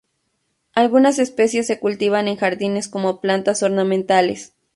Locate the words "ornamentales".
3.61-4.55